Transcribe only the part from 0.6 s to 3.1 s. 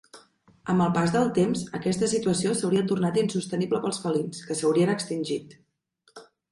Amb el pas del temps, aquesta situació s'hauria